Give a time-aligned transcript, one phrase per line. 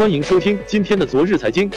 [0.00, 1.70] 欢迎收听今天的昨日财经。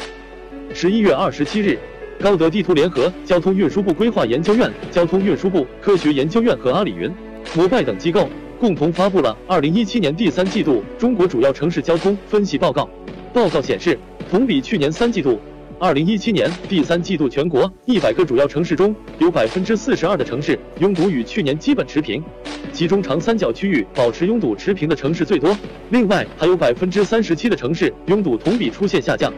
[0.74, 1.78] 十一月二十七日，
[2.22, 7.12] 高德地图联合交通运输部规划研究院、交通运输部科学研究院和阿里云、
[7.54, 12.90] 摩拜等机构共同发布了二零一七年第三季度中国主要城市交通分析报告。
[13.34, 14.00] 报告显示，
[14.32, 15.38] 同比去年三季度。
[15.84, 22.24] 二零一七年第三季度，全国一百个主要城市中有百分之四十二的城市拥堵与去年基本持平，
[22.72, 25.54] 其中长三角区域保持拥堵持平的城市最多。
[25.90, 29.34] 另外，还有百分之三十七的城市拥堵同比出现下降。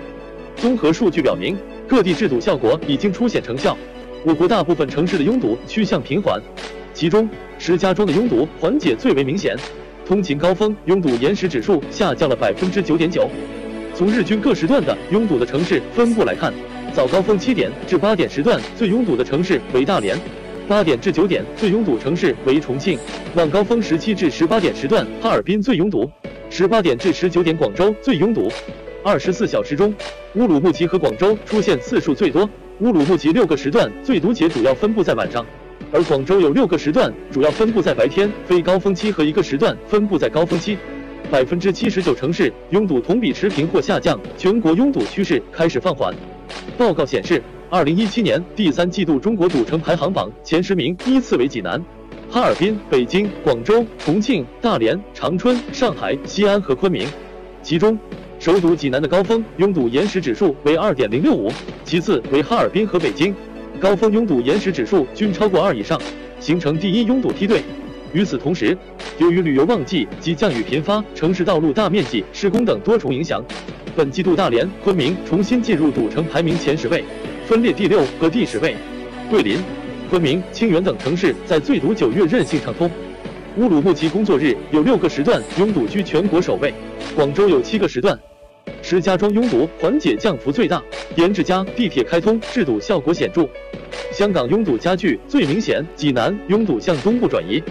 [0.56, 1.58] 综合数据表明，
[1.88, 3.76] 各地治堵效果已经出现成效，
[4.24, 6.40] 我国大部分城市的拥堵趋向平缓，
[6.94, 7.28] 其中
[7.58, 9.58] 石家庄的拥堵缓解最为明显，
[10.06, 13.28] 通勤高峰拥堵延时指数下降了百分之九点九。
[13.98, 16.54] 从日均各时段的拥堵的城市分布来看，
[16.94, 20.20] 早高峰七点至八点时段最拥堵的城市为大连，
[20.68, 23.00] 八点至九点最拥堵城市为重庆，
[23.36, 26.12] 晚高峰十七至十八点时段哈尔滨最拥堵，
[26.50, 28.52] 十八点至十九点广州最拥堵。
[29.02, 29.96] 二十四小时中，
[30.34, 32.50] 乌鲁木齐和广州出现次数最多，
[32.82, 35.46] 乌鲁木齐六个时段最堵且主要分布在晚上，
[35.94, 40.78] 而广州有六个时段主要分布在白天非高峰期和一个时段分布在高峰期。
[41.32, 46.14] 百分之七十九城市拥堵同比持平或下降，全国拥堵趋势开始放缓。
[46.78, 51.84] 报告显示，二零一七年第三季度中国堵城排行榜前十名依次为济南、
[52.30, 57.08] 哈尔滨、北京、广州、重庆、大连、长春、上海、西安和昆明。
[57.64, 57.98] 其中，
[58.40, 61.52] 首堵济南的高峰拥堵延时指数为二点零六五，
[61.84, 63.34] 其次为哈尔滨和北京，
[63.80, 66.00] 高峰拥堵延时指数均超过二以上，
[66.40, 67.64] 形成第一拥堵梯队。
[68.14, 68.78] 与此同时，
[69.18, 73.42] 由于旅游旺季及降雨频发、城市道路大面积施工等多重影响，
[73.96, 77.02] 本季度大连、昆明重新进入堵城排名前十位，
[77.48, 78.76] 分列第六和第十位。
[79.30, 79.58] 桂林、
[80.10, 82.92] 昆明、清远等城市在最堵九月任性畅通。
[83.56, 86.74] 乌鲁木齐工作日有六个时段拥堵居全国首位，
[87.16, 88.20] 广州有七个时段。
[88.82, 90.84] 石家庄拥堵缓解降幅最大，
[91.16, 93.48] 沿着家地铁开通治堵效果显著。
[94.12, 97.64] 香港拥堵加剧最明显，济南拥堵向东部转移。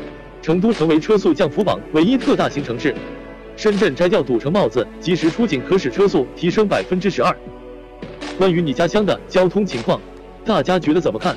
[0.45, 2.95] 成都成为车速降幅榜唯一特大型城市，
[3.57, 7.35] 深圳摘掉堵城帽子，及时出警可使车速提升百分之十二。
[8.37, 9.99] 关于你家乡的交通情况，
[10.45, 11.35] 大家觉得怎么看？